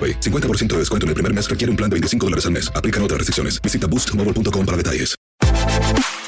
AroPay. 0.00 0.20
50% 0.20 0.68
de 0.68 0.78
descuento 0.78 1.04
en 1.04 1.08
el 1.08 1.14
primer 1.14 1.34
mes 1.34 1.50
requiere 1.50 1.70
un 1.70 1.76
plan 1.76 1.90
de 1.90 1.94
25 1.94 2.26
dólares 2.26 2.46
al 2.46 2.52
mes. 2.52 2.72
Aplican 2.74 3.02
otras 3.02 3.18
restricciones. 3.18 3.60
Visita 3.60 3.86
boostmobile.com 3.86 4.64
para 4.64 4.76
detalles. 4.78 5.20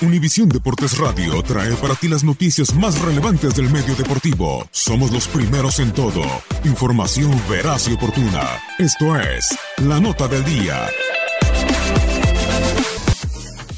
Univisión 0.03 0.49
Deportes 0.49 0.99
Radio 0.99 1.41
trae 1.45 1.77
para 1.77 1.95
ti 1.95 2.09
las 2.09 2.25
noticias 2.25 2.75
más 2.75 3.01
relevantes 3.01 3.55
del 3.55 3.71
medio 3.71 3.95
deportivo. 3.95 4.67
Somos 4.73 5.13
los 5.13 5.29
primeros 5.29 5.79
en 5.79 5.93
todo. 5.93 6.25
Información 6.65 7.41
veraz 7.49 7.87
y 7.89 7.93
oportuna. 7.93 8.43
Esto 8.81 9.17
es 9.17 9.57
La 9.77 10.01
Nota 10.01 10.27
del 10.27 10.45
Día. 10.45 10.89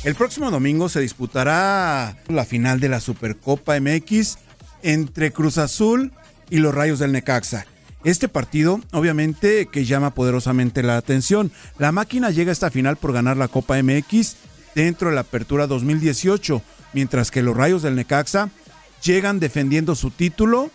El 0.03 0.15
próximo 0.15 0.51
domingo 0.51 0.89
se 0.89 1.01
disputará 1.01 2.17
la 2.29 2.45
final 2.47 2.81
de 2.81 2.89
la 2.89 3.01
Supercopa 3.01 3.79
MX 3.79 4.39
entre 4.83 5.31
Cruz 5.31 5.59
Azul 5.59 6.13
y 6.49 6.59
los 6.59 6.75
Rayos 6.75 6.99
del 7.01 7.13
Necaxa. 7.13 7.67
Este 8.05 8.29
partido, 8.29 8.81
obviamente, 8.93 9.67
que 9.67 9.87
llama 9.87 10.15
poderosamente 10.15 10.83
la 10.83 10.99
atención. 10.99 11.51
La 11.79 11.91
máquina 11.91 12.31
llega 12.31 12.51
a 12.51 12.53
esta 12.53 12.71
final 12.71 12.97
por 12.97 13.15
ganar 13.15 13.39
la 13.39 13.49
Copa 13.49 13.83
MX 13.83 14.37
dentro 14.75 15.09
de 15.09 15.15
la 15.15 15.23
Apertura 15.23 15.67
2018, 15.67 16.61
mientras 16.93 17.31
que 17.31 17.43
los 17.43 17.57
Rayos 17.57 17.83
del 17.83 17.95
Necaxa 17.95 18.51
llegan 19.03 19.41
defendiendo 19.41 19.95
su 19.95 20.11
título, 20.11 20.71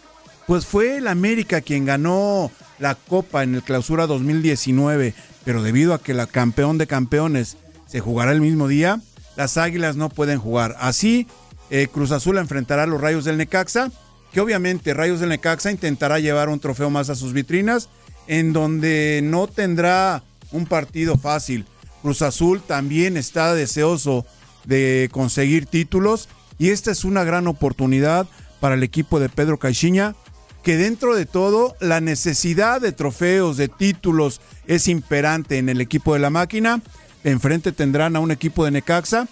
pues 0.48 0.66
fue 0.66 0.98
el 0.98 1.08
América 1.08 1.62
quien 1.62 1.86
ganó 1.86 2.52
la 2.80 2.96
Copa 2.96 3.44
en 3.44 3.54
el 3.54 3.62
Clausura 3.62 4.08
2019, 4.08 5.14
pero 5.46 5.62
debido 5.62 5.94
a 5.94 6.02
que 6.02 6.16
la 6.16 6.26
campeón 6.26 6.80
de 6.80 6.88
campeones 6.88 7.58
se 7.86 8.00
jugará 8.00 8.32
el 8.32 8.42
mismo 8.42 8.68
día, 8.68 9.02
las 9.36 9.58
Águilas 9.58 9.96
no 9.96 10.10
pueden 10.10 10.40
jugar. 10.40 10.76
Así, 10.80 11.28
eh, 11.70 11.88
Cruz 11.92 12.12
Azul 12.12 12.40
enfrentará 12.40 12.84
a 12.84 12.88
los 12.88 13.00
Rayos 13.00 13.26
del 13.26 13.38
Necaxa 13.38 13.92
que 14.32 14.42
obviamente 14.42 14.94
Rayos 14.94 15.20
del 15.20 15.30
Necaxa 15.30 15.72
intentará 15.72 16.20
llevar 16.20 16.50
un 16.50 16.60
trofeo 16.60 16.90
más 16.90 17.10
a 17.10 17.16
sus 17.16 17.34
vitrinas, 17.34 17.90
en 18.28 18.54
donde 18.54 19.22
no 19.24 19.48
tendrá 19.48 20.24
un 20.52 20.66
partido 20.66 21.18
fácil. 21.18 21.66
Cruz 22.02 22.22
Azul 22.22 22.62
también 22.62 23.18
está 23.18 23.54
deseoso 23.54 24.26
de 24.66 25.10
conseguir 25.12 25.66
títulos 25.66 26.30
y 26.58 26.70
esta 26.70 26.92
es 26.92 27.04
una 27.04 27.24
gran 27.24 27.48
oportunidad 27.48 28.28
para 28.60 28.76
el 28.76 28.84
equipo 28.84 29.20
de 29.20 29.30
Pedro 29.30 29.58
Caixinha, 29.58 30.16
que 30.64 30.78
dentro 30.78 31.16
de 31.16 31.26
todo 31.26 31.76
la 31.80 32.02
necesidad 32.02 32.82
de 32.82 32.92
trofeos, 32.92 33.58
de 33.58 33.70
títulos 33.70 34.42
es 34.68 34.88
imperante 34.88 35.58
en 35.58 35.70
el 35.70 35.82
equipo 35.82 36.14
de 36.14 36.20
la 36.20 36.30
máquina. 36.30 36.82
Enfrente 37.24 37.72
tendrán 37.72 38.16
a 38.16 38.20
un 38.20 38.32
equipo 38.32 38.66
de 38.66 38.72
Necaxa 38.72 39.28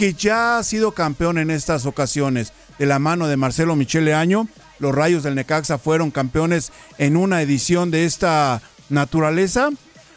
que 0.00 0.14
ya 0.14 0.56
ha 0.56 0.64
sido 0.64 0.92
campeón 0.92 1.36
en 1.36 1.50
estas 1.50 1.84
ocasiones 1.84 2.54
de 2.78 2.86
la 2.86 2.98
mano 2.98 3.28
de 3.28 3.36
Marcelo 3.36 3.76
Michele 3.76 4.14
Año. 4.14 4.48
Los 4.78 4.94
Rayos 4.94 5.24
del 5.24 5.34
Necaxa 5.34 5.76
fueron 5.76 6.10
campeones 6.10 6.72
en 6.96 7.18
una 7.18 7.42
edición 7.42 7.90
de 7.90 8.06
esta 8.06 8.62
naturaleza. 8.88 9.68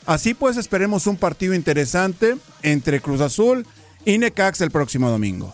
Así 0.05 0.35
pues, 0.35 0.55
esperemos 0.55 1.05
un 1.05 1.17
partido 1.17 1.53
interesante 1.53 2.37
entre 2.61 3.01
Cruz 3.01 3.19
Azul 3.19 3.67
y 4.05 4.19
Necaxa 4.19 4.63
el 4.63 4.71
próximo 4.71 5.09
domingo. 5.09 5.53